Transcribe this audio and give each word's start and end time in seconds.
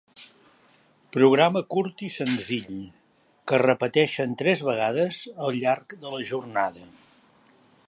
Programa 1.17 1.61
curt 1.73 2.01
i 2.07 2.09
senzill 2.13 2.71
que 3.51 3.61
repeteixen 3.63 4.33
tres 4.43 4.65
vegades 4.71 5.21
al 5.45 5.55
llarg 5.61 5.97
de 6.07 6.15
la 6.17 6.27
jornada. 6.31 6.91